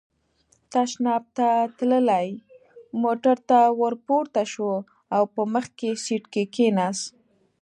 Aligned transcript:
تشناب 0.71 1.23
ته 1.37 1.47
تللی، 1.77 2.27
موټر 3.03 3.35
ته 3.49 3.59
ور 3.79 3.93
پورته 4.05 4.43
شو 4.53 4.71
او 5.15 5.23
په 5.33 5.41
مخکې 5.53 5.89
سېټ 6.05 6.23
کې 6.33 6.43
کېناست. 6.55 7.05